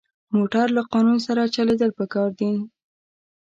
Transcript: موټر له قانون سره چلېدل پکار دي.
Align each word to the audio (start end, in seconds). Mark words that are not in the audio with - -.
موټر 0.35 0.67
له 0.77 0.81
قانون 0.93 1.17
سره 1.27 1.51
چلېدل 1.55 1.91
پکار 1.99 2.29
دي. 2.39 2.51